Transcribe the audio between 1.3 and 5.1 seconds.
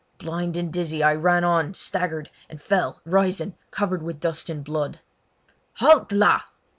on, staggered, and fell, rising, covered with dust and blood.